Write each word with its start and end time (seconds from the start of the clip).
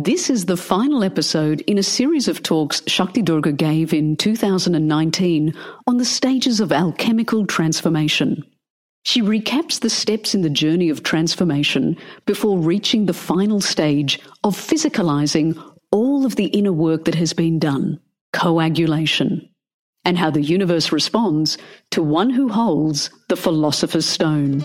This 0.00 0.30
is 0.30 0.44
the 0.44 0.56
final 0.56 1.02
episode 1.02 1.60
in 1.62 1.76
a 1.76 1.82
series 1.82 2.28
of 2.28 2.44
talks 2.44 2.82
Shakti 2.86 3.20
Durga 3.20 3.50
gave 3.50 3.92
in 3.92 4.14
2019 4.14 5.52
on 5.88 5.96
the 5.96 6.04
stages 6.04 6.60
of 6.60 6.70
alchemical 6.70 7.44
transformation. 7.46 8.44
She 9.04 9.20
recaps 9.20 9.80
the 9.80 9.90
steps 9.90 10.36
in 10.36 10.42
the 10.42 10.50
journey 10.50 10.88
of 10.88 11.02
transformation 11.02 11.96
before 12.26 12.60
reaching 12.60 13.06
the 13.06 13.12
final 13.12 13.60
stage 13.60 14.20
of 14.44 14.56
physicalizing 14.56 15.60
all 15.90 16.24
of 16.24 16.36
the 16.36 16.46
inner 16.46 16.72
work 16.72 17.04
that 17.06 17.16
has 17.16 17.32
been 17.32 17.58
done, 17.58 17.98
coagulation, 18.32 19.48
and 20.04 20.16
how 20.16 20.30
the 20.30 20.42
universe 20.42 20.92
responds 20.92 21.58
to 21.90 22.04
one 22.04 22.30
who 22.30 22.48
holds 22.48 23.10
the 23.28 23.36
philosopher's 23.36 24.06
stone. 24.06 24.64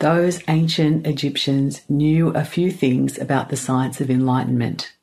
Those 0.00 0.40
ancient 0.48 1.06
Egyptians 1.06 1.82
knew 1.86 2.30
a 2.30 2.42
few 2.42 2.70
things 2.70 3.18
about 3.18 3.50
the 3.50 3.56
science 3.56 4.00
of 4.00 4.10
enlightenment. 4.10 4.94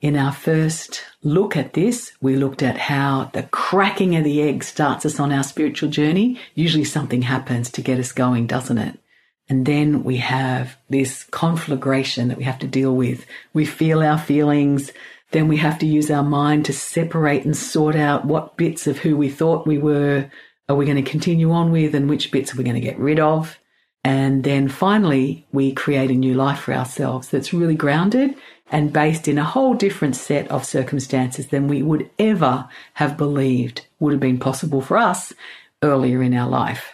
In 0.00 0.16
our 0.16 0.32
first 0.32 1.04
look 1.22 1.56
at 1.56 1.74
this, 1.74 2.10
we 2.20 2.34
looked 2.34 2.60
at 2.60 2.76
how 2.76 3.30
the 3.34 3.44
cracking 3.44 4.16
of 4.16 4.24
the 4.24 4.42
egg 4.42 4.64
starts 4.64 5.06
us 5.06 5.20
on 5.20 5.30
our 5.30 5.44
spiritual 5.44 5.90
journey. 5.90 6.40
Usually 6.56 6.82
something 6.82 7.22
happens 7.22 7.70
to 7.70 7.80
get 7.80 8.00
us 8.00 8.10
going, 8.10 8.48
doesn't 8.48 8.78
it? 8.78 8.98
And 9.48 9.64
then 9.64 10.02
we 10.02 10.16
have 10.16 10.76
this 10.90 11.22
conflagration 11.30 12.26
that 12.26 12.36
we 12.36 12.42
have 12.42 12.58
to 12.58 12.66
deal 12.66 12.96
with. 12.96 13.26
We 13.52 13.64
feel 13.64 14.02
our 14.02 14.18
feelings. 14.18 14.90
Then 15.30 15.46
we 15.46 15.58
have 15.58 15.78
to 15.78 15.86
use 15.86 16.10
our 16.10 16.24
mind 16.24 16.64
to 16.64 16.72
separate 16.72 17.44
and 17.44 17.56
sort 17.56 17.94
out 17.94 18.24
what 18.24 18.56
bits 18.56 18.88
of 18.88 18.98
who 18.98 19.16
we 19.16 19.28
thought 19.28 19.68
we 19.68 19.78
were 19.78 20.28
are 20.68 20.74
we 20.74 20.84
going 20.84 21.02
to 21.02 21.08
continue 21.08 21.52
on 21.52 21.70
with 21.70 21.94
and 21.94 22.10
which 22.10 22.32
bits 22.32 22.52
are 22.52 22.56
we 22.56 22.64
going 22.64 22.74
to 22.74 22.80
get 22.80 22.98
rid 22.98 23.20
of. 23.20 23.56
And 24.06 24.44
then 24.44 24.68
finally, 24.68 25.44
we 25.50 25.72
create 25.72 26.12
a 26.12 26.14
new 26.14 26.34
life 26.34 26.60
for 26.60 26.72
ourselves 26.72 27.28
that's 27.28 27.52
really 27.52 27.74
grounded 27.74 28.36
and 28.70 28.92
based 28.92 29.26
in 29.26 29.36
a 29.36 29.42
whole 29.42 29.74
different 29.74 30.14
set 30.14 30.48
of 30.48 30.64
circumstances 30.64 31.48
than 31.48 31.66
we 31.66 31.82
would 31.82 32.08
ever 32.16 32.68
have 32.94 33.16
believed 33.16 33.84
would 33.98 34.12
have 34.12 34.20
been 34.20 34.38
possible 34.38 34.80
for 34.80 34.96
us 34.96 35.32
earlier 35.82 36.22
in 36.22 36.34
our 36.34 36.48
life. 36.48 36.92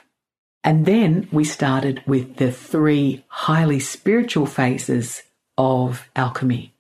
And 0.65 0.87
then 0.87 1.29
we 1.31 1.45
started 1.45 2.03
with 2.07 2.37
the 2.37 2.51
three 2.51 3.27
highly 3.29 3.79
spiritual 3.79 4.47
phases 4.47 5.23
of 5.59 6.09
alchemy. 6.17 6.73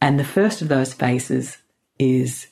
And 0.00 0.20
the 0.20 0.24
first 0.24 0.62
of 0.62 0.68
those 0.68 0.94
phases 0.94 1.58
is 1.98 2.46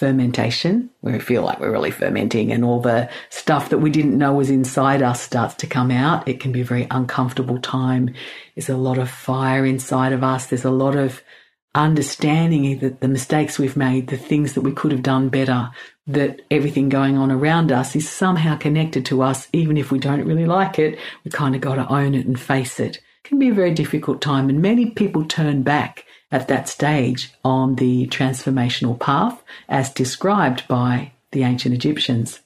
fermentation, 0.00 0.88
where 1.02 1.12
we 1.12 1.20
feel 1.20 1.42
like 1.42 1.60
we're 1.60 1.70
really 1.70 1.90
fermenting 1.90 2.50
and 2.50 2.64
all 2.64 2.80
the 2.80 3.08
stuff 3.28 3.68
that 3.68 3.78
we 3.78 3.90
didn't 3.90 4.16
know 4.16 4.32
was 4.32 4.48
inside 4.48 5.02
us 5.02 5.20
starts 5.20 5.54
to 5.56 5.66
come 5.66 5.90
out. 5.90 6.26
It 6.26 6.40
can 6.40 6.52
be 6.52 6.62
a 6.62 6.64
very 6.64 6.86
uncomfortable 6.90 7.58
time. 7.58 8.14
There's 8.56 8.70
a 8.70 8.78
lot 8.78 8.96
of 8.96 9.10
fire 9.10 9.66
inside 9.66 10.14
of 10.14 10.24
us. 10.24 10.46
There's 10.46 10.64
a 10.64 10.70
lot 10.70 10.96
of 10.96 11.22
understanding 11.74 12.78
that 12.78 13.02
the 13.02 13.08
mistakes 13.08 13.58
we've 13.58 13.76
made, 13.76 14.08
the 14.08 14.16
things 14.16 14.54
that 14.54 14.62
we 14.62 14.72
could 14.72 14.90
have 14.90 15.02
done 15.02 15.28
better, 15.28 15.70
that 16.06 16.40
everything 16.50 16.88
going 16.88 17.18
on 17.18 17.30
around 17.30 17.70
us 17.70 17.94
is 17.94 18.08
somehow 18.08 18.56
connected 18.56 19.04
to 19.04 19.20
us, 19.20 19.48
even 19.52 19.76
if 19.76 19.92
we 19.92 19.98
don't 19.98 20.24
really 20.24 20.46
like 20.46 20.78
it. 20.78 20.98
We 21.24 21.30
kind 21.30 21.54
of 21.54 21.60
got 21.60 21.74
to 21.74 21.86
own 21.92 22.14
it 22.14 22.26
and 22.26 22.40
face 22.40 22.80
it. 22.80 22.96
It 22.96 23.28
can 23.28 23.38
be 23.38 23.50
a 23.50 23.54
very 23.54 23.74
difficult 23.74 24.22
time, 24.22 24.48
and 24.48 24.62
many 24.62 24.92
people 24.92 25.26
turn 25.26 25.62
back 25.62 26.06
at 26.30 26.48
that 26.48 26.68
stage 26.68 27.32
on 27.44 27.76
the 27.76 28.06
transformational 28.08 28.98
path 28.98 29.42
as 29.68 29.90
described 29.92 30.66
by 30.68 31.12
the 31.32 31.42
ancient 31.42 31.74
Egyptians. 31.74 32.40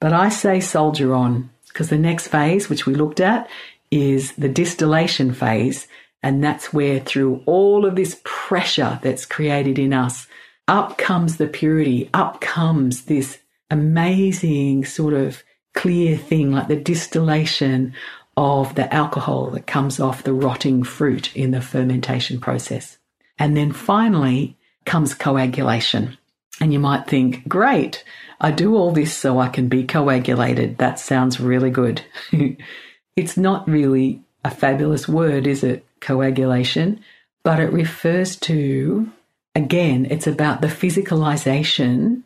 But 0.00 0.12
I 0.12 0.28
say 0.28 0.60
soldier 0.60 1.14
on 1.14 1.50
because 1.68 1.90
the 1.90 1.98
next 1.98 2.28
phase, 2.28 2.68
which 2.68 2.86
we 2.86 2.94
looked 2.94 3.20
at, 3.20 3.48
is 3.90 4.32
the 4.32 4.48
distillation 4.48 5.32
phase. 5.32 5.86
And 6.22 6.42
that's 6.42 6.72
where, 6.72 7.00
through 7.00 7.42
all 7.46 7.84
of 7.84 7.94
this 7.94 8.20
pressure 8.24 8.98
that's 9.02 9.26
created 9.26 9.78
in 9.78 9.92
us, 9.92 10.26
up 10.66 10.98
comes 10.98 11.36
the 11.36 11.46
purity, 11.46 12.10
up 12.12 12.40
comes 12.40 13.04
this 13.04 13.38
amazing 13.70 14.84
sort 14.84 15.14
of 15.14 15.44
clear 15.74 16.16
thing 16.16 16.52
like 16.52 16.68
the 16.68 16.76
distillation 16.76 17.94
of 18.36 18.74
the 18.74 18.92
alcohol 18.92 19.50
that 19.50 19.66
comes 19.66 20.00
off 20.00 20.22
the 20.22 20.32
rotting 20.32 20.82
fruit 20.82 21.34
in 21.36 21.50
the 21.52 21.60
fermentation 21.60 22.40
process. 22.40 22.98
And 23.38 23.56
then 23.56 23.72
finally 23.72 24.56
comes 24.84 25.14
coagulation. 25.14 26.16
And 26.60 26.72
you 26.72 26.78
might 26.78 27.06
think, 27.06 27.46
great, 27.48 28.02
I 28.40 28.50
do 28.50 28.76
all 28.76 28.92
this 28.92 29.14
so 29.14 29.38
I 29.38 29.48
can 29.48 29.68
be 29.68 29.84
coagulated. 29.84 30.78
That 30.78 30.98
sounds 30.98 31.40
really 31.40 31.70
good. 31.70 32.02
it's 33.16 33.36
not 33.36 33.68
really 33.68 34.22
a 34.44 34.50
fabulous 34.50 35.06
word, 35.08 35.46
is 35.46 35.62
it? 35.62 35.84
Coagulation. 36.00 37.00
But 37.42 37.60
it 37.60 37.72
refers 37.72 38.36
to, 38.36 39.10
again, 39.54 40.06
it's 40.10 40.26
about 40.26 40.60
the 40.60 40.68
physicalization 40.68 42.22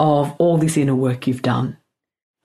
of 0.00 0.34
all 0.38 0.58
this 0.58 0.76
inner 0.76 0.94
work 0.94 1.26
you've 1.26 1.42
done. 1.42 1.76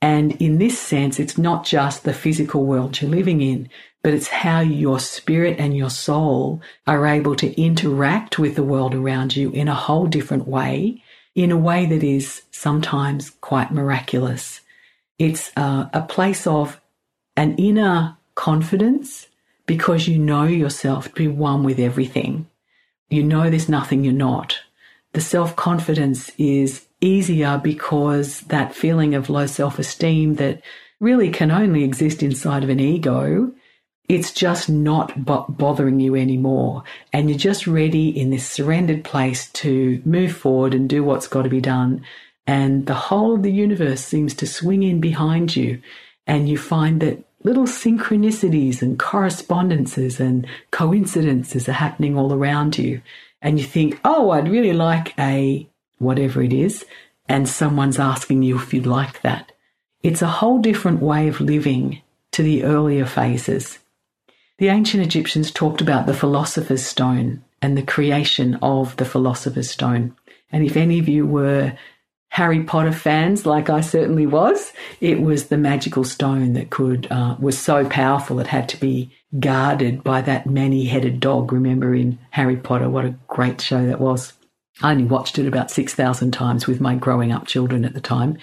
And 0.01 0.33
in 0.41 0.57
this 0.57 0.77
sense, 0.77 1.19
it's 1.19 1.37
not 1.37 1.65
just 1.65 2.03
the 2.03 2.13
physical 2.13 2.65
world 2.65 2.99
you're 3.01 3.09
living 3.09 3.41
in, 3.41 3.69
but 4.03 4.13
it's 4.13 4.27
how 4.27 4.59
your 4.59 4.99
spirit 4.99 5.57
and 5.57 5.75
your 5.75 5.89
soul 5.89 6.61
are 6.85 7.07
able 7.07 7.35
to 7.37 7.59
interact 7.59 8.37
with 8.37 8.55
the 8.55 8.63
world 8.63 8.93
around 8.93 9.35
you 9.35 9.49
in 9.51 9.69
a 9.69 9.73
whole 9.73 10.07
different 10.07 10.45
way, 10.45 11.01
in 11.35 11.51
a 11.51 11.57
way 11.57 11.85
that 11.85 12.03
is 12.03 12.43
sometimes 12.51 13.29
quite 13.41 13.71
miraculous. 13.71 14.59
It's 15.17 15.51
uh, 15.55 15.87
a 15.93 16.01
place 16.01 16.45
of 16.45 16.81
an 17.37 17.55
inner 17.55 18.17
confidence 18.35 19.27
because 19.65 20.07
you 20.07 20.19
know 20.19 20.43
yourself 20.43 21.05
to 21.05 21.13
be 21.13 21.29
one 21.29 21.63
with 21.63 21.79
everything. 21.79 22.47
You 23.09 23.23
know 23.23 23.49
there's 23.49 23.69
nothing 23.69 24.03
you're 24.03 24.13
not. 24.13 24.59
The 25.13 25.21
self 25.21 25.55
confidence 25.55 26.29
is 26.37 26.85
easier 26.99 27.57
because 27.63 28.41
that 28.41 28.75
feeling 28.75 29.15
of 29.15 29.29
low 29.29 29.45
self 29.45 29.79
esteem 29.79 30.35
that 30.35 30.61
really 30.99 31.29
can 31.29 31.51
only 31.51 31.85
exist 31.85 32.21
inside 32.21 32.63
of 32.63 32.69
an 32.69 32.81
ego 32.81 33.53
it's 34.09 34.31
just 34.31 34.69
not 34.69 35.25
bothering 35.25 35.99
you 35.99 36.15
anymore. 36.15 36.83
And 37.13 37.29
you're 37.29 37.39
just 37.39 37.67
ready 37.67 38.09
in 38.09 38.29
this 38.29 38.47
surrendered 38.47 39.03
place 39.03 39.49
to 39.51 40.01
move 40.05 40.33
forward 40.33 40.73
and 40.73 40.89
do 40.89 41.03
what's 41.03 41.27
got 41.27 41.43
to 41.43 41.49
be 41.49 41.61
done. 41.61 42.03
And 42.45 42.85
the 42.85 42.93
whole 42.93 43.35
of 43.35 43.43
the 43.43 43.51
universe 43.51 44.03
seems 44.03 44.33
to 44.35 44.47
swing 44.47 44.83
in 44.83 44.99
behind 44.99 45.55
you. 45.55 45.81
And 46.27 46.49
you 46.49 46.57
find 46.57 47.01
that 47.01 47.23
little 47.43 47.65
synchronicities 47.65 48.81
and 48.81 48.99
correspondences 48.99 50.19
and 50.19 50.47
coincidences 50.71 51.69
are 51.69 51.73
happening 51.73 52.17
all 52.17 52.33
around 52.33 52.77
you. 52.77 53.01
And 53.41 53.57
you 53.57 53.65
think, 53.65 53.99
oh, 54.03 54.31
I'd 54.31 54.49
really 54.49 54.73
like 54.73 55.17
a 55.17 55.67
whatever 55.99 56.41
it 56.41 56.53
is. 56.53 56.85
And 57.29 57.47
someone's 57.47 57.99
asking 57.99 58.43
you 58.43 58.57
if 58.57 58.73
you'd 58.73 58.85
like 58.85 59.21
that. 59.21 59.53
It's 60.01 60.21
a 60.21 60.27
whole 60.27 60.59
different 60.59 61.01
way 61.01 61.29
of 61.29 61.39
living 61.39 62.01
to 62.33 62.43
the 62.43 62.65
earlier 62.65 63.05
phases. 63.05 63.79
The 64.59 64.67
ancient 64.67 65.03
Egyptians 65.03 65.51
talked 65.51 65.81
about 65.81 66.05
the 66.05 66.13
philosopher's 66.13 66.85
stone 66.85 67.43
and 67.61 67.77
the 67.77 67.83
creation 67.83 68.55
of 68.61 68.95
the 68.97 69.05
philosopher's 69.05 69.69
stone. 69.69 70.15
And 70.51 70.63
if 70.63 70.77
any 70.77 70.99
of 70.99 71.07
you 71.07 71.25
were 71.25 71.77
Harry 72.29 72.63
Potter 72.63 72.91
fans, 72.91 73.45
like 73.45 73.69
I 73.69 73.81
certainly 73.81 74.25
was, 74.25 74.73
it 75.01 75.21
was 75.21 75.47
the 75.47 75.57
magical 75.57 76.03
stone 76.03 76.53
that 76.53 76.69
could 76.69 77.07
uh, 77.11 77.35
was 77.39 77.57
so 77.57 77.87
powerful 77.87 78.39
it 78.39 78.47
had 78.47 78.69
to 78.69 78.79
be 78.79 79.11
guarded 79.39 80.03
by 80.03 80.21
that 80.21 80.47
many-headed 80.47 81.19
dog. 81.19 81.51
Remember 81.51 81.93
in 81.95 82.19
Harry 82.31 82.57
Potter, 82.57 82.89
what 82.89 83.05
a 83.05 83.15
great 83.27 83.61
show 83.61 83.85
that 83.85 83.99
was. 83.99 84.33
I 84.81 84.91
only 84.91 85.03
watched 85.03 85.37
it 85.37 85.47
about 85.47 85.71
six 85.71 85.93
thousand 85.93 86.31
times 86.31 86.65
with 86.65 86.81
my 86.81 86.95
growing 86.95 87.31
up 87.31 87.45
children 87.45 87.85
at 87.85 87.93
the 87.93 88.01
time. 88.01 88.37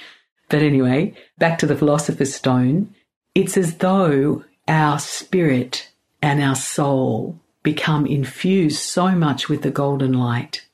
But 0.49 0.63
anyway, 0.63 1.15
back 1.39 1.59
to 1.59 1.67
the 1.67 1.77
philosopher's 1.77 2.35
stone. 2.35 2.95
It's 3.35 3.57
as 3.57 3.79
though 3.79 4.45
our 4.69 4.99
spirit 4.99 5.90
and 6.23 6.43
our 6.43 6.57
soul 6.57 7.39
become 7.63 8.07
infused 8.07 8.79
so 8.79 9.11
much 9.11 9.49
with 9.49 9.63
the 9.63 9.71
golden 9.71 10.13
light, 10.13 10.67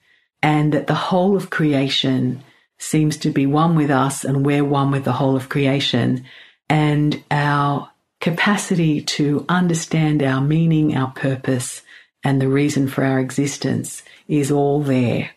and 0.43 0.72
that 0.72 0.87
the 0.87 0.94
whole 0.94 1.37
of 1.37 1.50
creation 1.50 2.43
seems 2.78 3.16
to 3.16 3.31
be 3.31 3.46
one 3.46 3.75
with 3.75 3.90
us, 3.90 4.25
and 4.25 4.44
we're 4.44 4.64
one 4.64 4.90
with 4.90 5.04
the 5.04 5.12
whole 5.12 5.37
of 5.37 5.48
creation, 5.48 6.25
and 6.69 7.22
our 7.31 7.90
capacity 8.20 9.00
to 9.00 9.44
understand 9.48 10.22
our 10.22 10.40
meaning, 10.40 10.96
our 10.96 11.10
purpose, 11.12 11.82
and 12.25 12.40
the 12.40 12.48
reason 12.48 12.88
for 12.88 13.04
our 13.04 13.20
existence 13.20 14.02
is 14.28 14.50
all 14.50 14.82
there. 14.82 15.31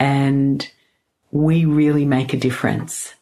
And 0.00 0.68
we 1.30 1.64
really 1.64 2.04
make 2.04 2.32
a 2.32 2.38
difference. 2.38 3.14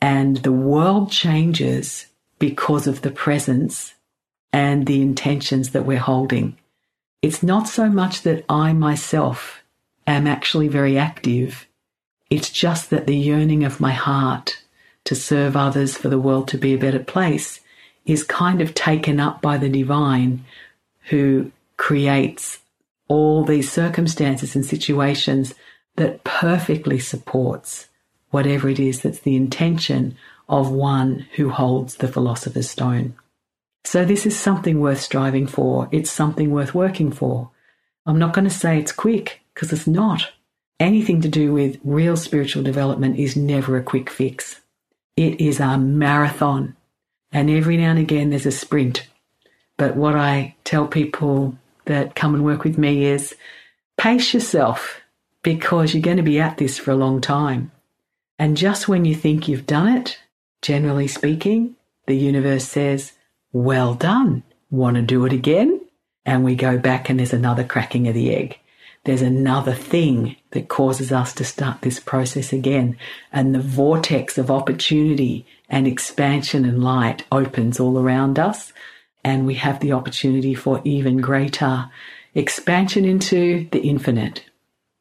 And 0.00 0.38
the 0.38 0.52
world 0.52 1.10
changes 1.10 2.06
because 2.38 2.86
of 2.86 3.02
the 3.02 3.10
presence 3.10 3.94
and 4.52 4.86
the 4.86 5.00
intentions 5.00 5.70
that 5.70 5.86
we're 5.86 5.98
holding. 5.98 6.56
It's 7.22 7.42
not 7.42 7.68
so 7.68 7.88
much 7.88 8.22
that 8.22 8.44
I 8.48 8.72
myself 8.72 9.62
am 10.06 10.26
actually 10.26 10.68
very 10.68 10.98
active. 10.98 11.66
It's 12.30 12.50
just 12.50 12.90
that 12.90 13.06
the 13.06 13.16
yearning 13.16 13.64
of 13.64 13.80
my 13.80 13.92
heart 13.92 14.62
to 15.04 15.14
serve 15.14 15.56
others 15.56 15.96
for 15.96 16.08
the 16.08 16.18
world 16.18 16.48
to 16.48 16.58
be 16.58 16.74
a 16.74 16.78
better 16.78 16.98
place 16.98 17.60
is 18.06 18.24
kind 18.24 18.60
of 18.60 18.74
taken 18.74 19.20
up 19.20 19.40
by 19.40 19.56
the 19.58 19.68
divine 19.68 20.44
who 21.08 21.50
creates 21.76 22.58
all 23.08 23.44
these 23.44 23.70
circumstances 23.70 24.54
and 24.54 24.64
situations 24.64 25.54
that 25.96 26.22
perfectly 26.24 26.98
supports 26.98 27.88
whatever 28.30 28.68
it 28.68 28.78
is 28.78 29.02
that's 29.02 29.20
the 29.20 29.36
intention 29.36 30.16
of 30.48 30.70
one 30.70 31.26
who 31.36 31.50
holds 31.50 31.96
the 31.96 32.08
philosopher's 32.08 32.70
stone. 32.70 33.14
So 33.84 34.04
this 34.04 34.26
is 34.26 34.38
something 34.38 34.80
worth 34.80 35.00
striving 35.00 35.46
for. 35.46 35.88
It's 35.90 36.10
something 36.10 36.50
worth 36.50 36.74
working 36.74 37.10
for. 37.10 37.50
I'm 38.06 38.18
not 38.18 38.32
going 38.32 38.44
to 38.48 38.54
say 38.54 38.78
it's 38.78 38.92
quick 38.92 39.40
because 39.54 39.72
it's 39.72 39.86
not. 39.86 40.30
Anything 40.78 41.20
to 41.22 41.28
do 41.28 41.52
with 41.52 41.78
real 41.84 42.16
spiritual 42.16 42.62
development 42.62 43.18
is 43.18 43.36
never 43.36 43.76
a 43.76 43.82
quick 43.82 44.08
fix. 44.08 44.60
It 45.16 45.40
is 45.40 45.60
a 45.60 45.76
marathon. 45.76 46.76
And 47.32 47.50
every 47.50 47.76
now 47.76 47.90
and 47.90 47.98
again 47.98 48.30
there's 48.30 48.46
a 48.46 48.50
sprint. 48.50 49.06
But 49.76 49.96
what 49.96 50.14
I 50.14 50.54
tell 50.64 50.86
people 50.86 51.56
that 51.86 52.14
come 52.14 52.34
and 52.34 52.44
work 52.44 52.64
with 52.64 52.78
me 52.78 53.04
is 53.04 53.34
pace 53.98 54.32
yourself 54.32 55.00
because 55.42 55.94
you're 55.94 56.02
going 56.02 56.16
to 56.16 56.22
be 56.22 56.40
at 56.40 56.58
this 56.58 56.78
for 56.78 56.90
a 56.90 56.96
long 56.96 57.20
time. 57.20 57.70
And 58.38 58.56
just 58.56 58.88
when 58.88 59.04
you 59.04 59.14
think 59.14 59.48
you've 59.48 59.66
done 59.66 59.88
it, 59.88 60.18
generally 60.62 61.08
speaking, 61.08 61.76
the 62.06 62.16
universe 62.16 62.64
says, 62.64 63.12
well 63.52 63.94
done. 63.94 64.42
Want 64.70 64.96
to 64.96 65.02
do 65.02 65.24
it 65.26 65.32
again? 65.32 65.80
And 66.24 66.44
we 66.44 66.54
go 66.54 66.78
back 66.78 67.08
and 67.08 67.18
there's 67.18 67.32
another 67.32 67.64
cracking 67.64 68.06
of 68.08 68.14
the 68.14 68.34
egg. 68.34 68.58
There's 69.04 69.22
another 69.22 69.72
thing 69.72 70.36
that 70.50 70.68
causes 70.68 71.10
us 71.10 71.32
to 71.34 71.44
start 71.44 71.80
this 71.80 71.98
process 71.98 72.52
again. 72.52 72.98
And 73.32 73.54
the 73.54 73.60
vortex 73.60 74.36
of 74.36 74.50
opportunity 74.50 75.46
and 75.68 75.86
expansion 75.86 76.64
and 76.64 76.84
light 76.84 77.24
opens 77.32 77.80
all 77.80 77.98
around 77.98 78.38
us. 78.38 78.72
And 79.24 79.46
we 79.46 79.54
have 79.54 79.80
the 79.80 79.92
opportunity 79.92 80.54
for 80.54 80.82
even 80.84 81.18
greater 81.18 81.90
expansion 82.34 83.04
into 83.04 83.68
the 83.70 83.80
infinite. 83.80 84.44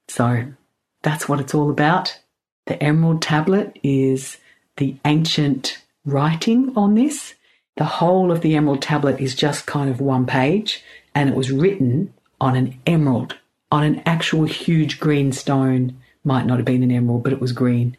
So 0.07 0.54
that's 1.02 1.28
what 1.28 1.40
it's 1.40 1.54
all 1.54 1.69
about. 1.69 2.19
The 2.66 2.81
Emerald 2.81 3.22
Tablet 3.22 3.78
is 3.84 4.38
the 4.78 4.95
ancient 5.06 5.81
writing 6.06 6.74
on 6.75 6.95
this. 6.95 7.36
The 7.80 7.86
whole 7.86 8.30
of 8.30 8.42
the 8.42 8.58
Emerald 8.58 8.81
Tablet 8.81 9.22
is 9.22 9.34
just 9.34 9.66
kind 9.66 9.90
of 9.90 10.02
one 10.02 10.26
page, 10.26 10.84
and 11.16 11.30
it 11.30 11.36
was 11.36 11.50
written 11.50 12.14
on 12.42 12.58
an 12.58 12.78
emerald, 12.86 13.38
on 13.72 13.84
an 13.84 14.04
actual 14.06 14.44
huge 14.44 15.00
green 15.00 15.31
stone. 15.31 15.98
Might 16.26 16.46
not 16.46 16.58
have 16.58 16.66
been 16.66 16.84
an 16.84 16.92
emerald, 16.92 17.24
but 17.24 17.31
it 17.31 17.40
was 17.40 17.54
green. 17.54 17.96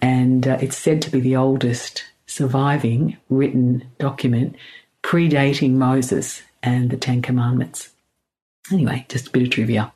And 0.00 0.46
uh, 0.46 0.58
it's 0.60 0.78
said 0.78 1.02
to 1.02 1.10
be 1.10 1.18
the 1.18 1.34
oldest 1.34 2.04
surviving 2.26 3.16
written 3.28 3.84
document 3.98 4.54
predating 5.02 5.72
Moses 5.72 6.42
and 6.62 6.90
the 6.90 6.96
Ten 6.96 7.20
Commandments. 7.20 7.90
Anyway, 8.70 9.04
just 9.08 9.26
a 9.26 9.30
bit 9.30 9.42
of 9.42 9.50
trivia. 9.50 9.92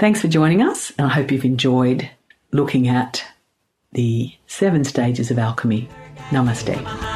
Thanks 0.00 0.20
for 0.20 0.26
joining 0.26 0.60
us, 0.60 0.92
and 0.98 1.06
I 1.06 1.10
hope 1.10 1.30
you've 1.30 1.44
enjoyed 1.44 2.10
looking 2.50 2.88
at 2.88 3.24
the 3.92 4.34
seven 4.48 4.82
stages 4.82 5.30
of 5.30 5.38
alchemy. 5.38 5.88
Namaste. 6.30 7.15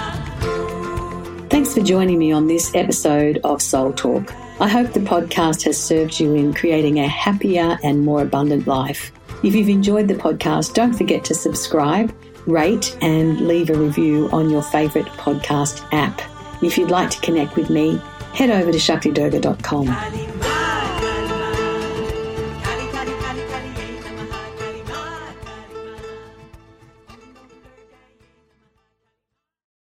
Thanks 1.61 1.75
for 1.75 1.83
joining 1.83 2.19
me 2.19 2.33
on 2.33 2.47
this 2.47 2.75
episode 2.75 3.39
of 3.45 3.61
Soul 3.61 3.93
Talk. 3.93 4.33
I 4.63 4.67
hope 4.67 4.95
the 4.95 5.01
podcast 5.01 5.63
has 5.65 5.77
served 5.77 6.19
you 6.19 6.35
in 6.35 6.55
creating 6.55 7.01
a 7.01 7.07
happier 7.07 7.79
and 7.85 8.03
more 8.03 8.23
abundant 8.23 8.67
life. 8.67 9.13
If 9.45 9.55
you've 9.55 9.69
enjoyed 9.69 10.09
the 10.09 10.15
podcast, 10.15 10.73
don't 10.73 10.95
forget 10.95 11.23
to 11.27 11.35
subscribe, 11.35 12.17
rate, 12.47 12.97
and 13.03 13.43
leave 13.43 13.69
a 13.69 13.75
review 13.75 14.31
on 14.33 14.49
your 14.49 14.63
favourite 14.63 15.09
podcast 15.09 15.87
app. 15.93 16.23
If 16.63 16.79
you'd 16.79 16.91
like 16.91 17.11
to 17.11 17.21
connect 17.21 17.57
with 17.57 17.69
me, 17.69 18.01
head 18.33 18.49
over 18.49 18.73
to 18.73 18.79
shaktidurga.com. 18.79 19.87